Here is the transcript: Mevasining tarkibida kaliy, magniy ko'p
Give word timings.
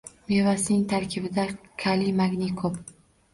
Mevasining 0.29 0.79
tarkibida 0.93 1.45
kaliy, 1.85 2.11
magniy 2.23 2.51
ko'p 2.65 2.81